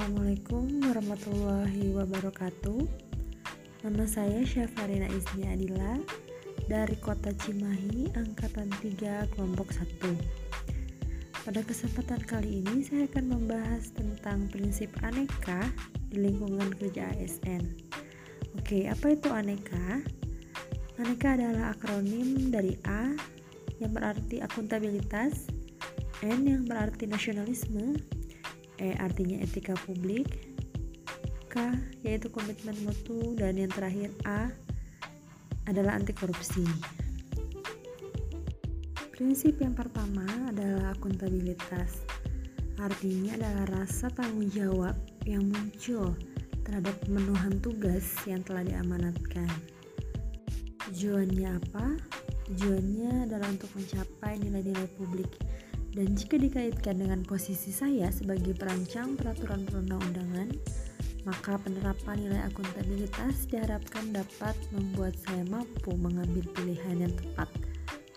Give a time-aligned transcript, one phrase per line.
[0.00, 2.88] Assalamualaikum warahmatullahi wabarakatuh.
[3.84, 6.00] Nama saya Syafarina Isni Adila
[6.64, 14.48] Dari kota Cimahi, Angkatan 3, Kelompok 1 Pada kesempatan kali ini saya akan membahas tentang
[14.48, 15.68] prinsip aneka
[16.08, 17.68] di lingkungan kerja ASN
[18.56, 20.00] Oke, apa itu aneka?
[20.96, 23.12] Aneka adalah akronim dari A
[23.76, 25.52] yang berarti akuntabilitas
[26.24, 28.00] N yang berarti nasionalisme
[28.80, 30.40] E artinya etika publik,
[31.52, 34.48] K yaitu komitmen mutu dan yang terakhir A
[35.68, 36.64] adalah anti korupsi.
[39.12, 42.08] Prinsip yang pertama adalah akuntabilitas.
[42.80, 44.96] Artinya adalah rasa tanggung jawab
[45.28, 46.16] yang muncul
[46.64, 49.52] terhadap pemenuhan tugas yang telah diamanatkan.
[50.88, 52.00] Tujuannya apa?
[52.48, 55.28] Tujuannya adalah untuk mencapai nilai-nilai publik
[55.90, 60.48] dan jika dikaitkan dengan posisi saya sebagai perancang peraturan perundang-undangan,
[61.26, 67.50] maka penerapan nilai akuntabilitas diharapkan dapat membuat saya mampu mengambil pilihan yang tepat.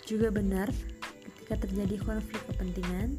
[0.06, 0.70] Juga benar
[1.26, 3.18] ketika terjadi konflik kepentingan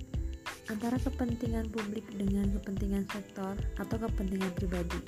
[0.72, 5.00] antara kepentingan publik dengan kepentingan sektor atau kepentingan pribadi.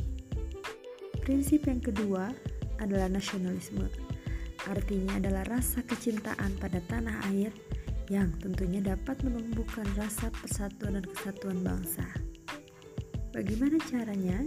[1.22, 2.34] Prinsip yang kedua
[2.82, 3.88] adalah nasionalisme.
[4.66, 7.54] Artinya adalah rasa kecintaan pada tanah air
[8.06, 12.06] yang tentunya dapat menumbuhkan rasa persatuan dan kesatuan bangsa.
[13.34, 14.46] Bagaimana caranya?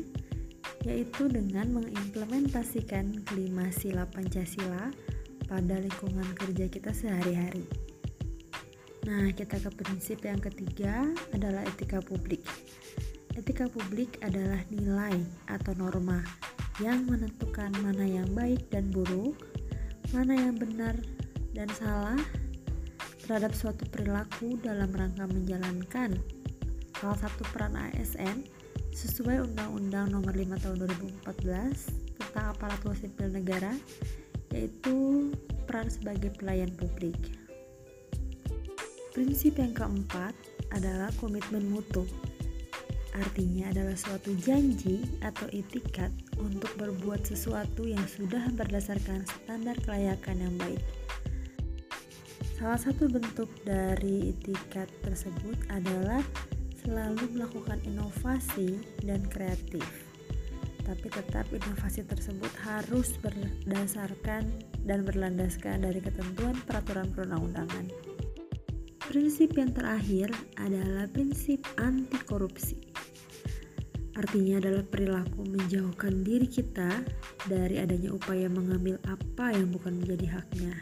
[0.88, 4.90] Yaitu dengan mengimplementasikan kelima sila Pancasila
[5.52, 7.68] pada lingkungan kerja kita sehari-hari.
[9.10, 11.04] Nah, kita ke prinsip yang ketiga
[11.36, 12.46] adalah etika publik.
[13.36, 15.20] Etika publik adalah nilai
[15.52, 16.24] atau norma
[16.80, 19.36] yang menentukan mana yang baik dan buruk,
[20.16, 20.96] mana yang benar
[21.52, 22.20] dan salah,
[23.30, 26.18] terhadap suatu perilaku dalam rangka menjalankan
[26.98, 28.42] salah satu peran ASN
[28.90, 30.78] sesuai Undang-Undang Nomor 5 Tahun
[31.30, 33.78] 2014 tentang aparatur sipil negara
[34.50, 35.30] yaitu
[35.70, 37.14] peran sebagai pelayan publik.
[39.14, 40.34] Prinsip yang keempat
[40.74, 42.10] adalah komitmen mutu.
[43.14, 46.10] Artinya adalah suatu janji atau itikat
[46.42, 50.82] untuk berbuat sesuatu yang sudah berdasarkan standar kelayakan yang baik
[52.60, 56.20] Salah satu bentuk dari itikat tersebut adalah
[56.84, 59.88] selalu melakukan inovasi dan kreatif.
[60.84, 64.44] Tapi tetap inovasi tersebut harus berdasarkan
[64.84, 67.88] dan berlandaskan dari ketentuan peraturan perundang-undangan.
[69.08, 70.28] Prinsip yang terakhir
[70.60, 72.76] adalah prinsip anti korupsi.
[74.20, 77.08] Artinya adalah perilaku menjauhkan diri kita
[77.48, 80.76] dari adanya upaya mengambil apa yang bukan menjadi haknya.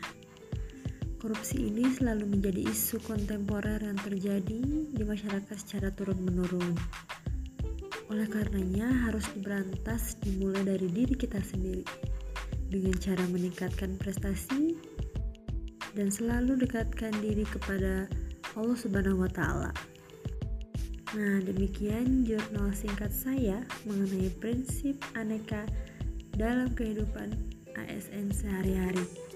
[1.28, 6.72] Korupsi ini selalu menjadi isu kontemporer yang terjadi di masyarakat secara turun-menurun.
[8.08, 11.84] Oleh karenanya, harus diberantas dimulai dari diri kita sendiri
[12.72, 14.80] dengan cara meningkatkan prestasi
[16.00, 18.08] dan selalu dekatkan diri kepada
[18.56, 19.76] Allah Subhanahu wa taala.
[21.12, 25.68] Nah, demikian jurnal singkat saya mengenai prinsip aneka
[26.40, 27.36] dalam kehidupan
[27.76, 29.27] ASN sehari-hari.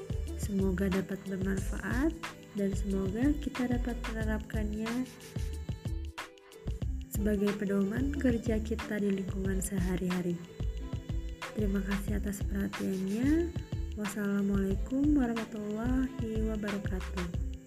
[0.41, 2.17] Semoga dapat bermanfaat
[2.57, 5.05] dan semoga kita dapat menerapkannya
[7.13, 10.33] sebagai pedoman kerja kita di lingkungan sehari-hari.
[11.53, 13.53] Terima kasih atas perhatiannya.
[13.93, 17.60] Wassalamualaikum warahmatullahi wabarakatuh.